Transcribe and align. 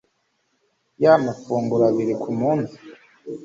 Ya 1.03 1.13
mafunguro 1.25 1.83
abiri 1.91 2.13
ku 2.21 2.29
munsi. 2.39 2.75